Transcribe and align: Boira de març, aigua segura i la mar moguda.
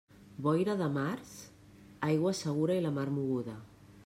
Boira 0.47 0.75
de 0.79 0.87
març, 0.95 1.35
aigua 2.09 2.35
segura 2.43 2.79
i 2.81 2.87
la 2.87 2.97
mar 2.99 3.09
moguda. 3.21 3.61